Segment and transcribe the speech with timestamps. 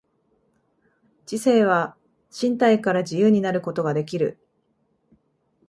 [1.27, 1.95] 知性は
[2.31, 4.39] 身体から自由になることができる。